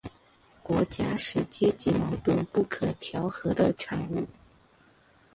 [0.63, 4.25] 国家是阶级矛盾不可调和的产物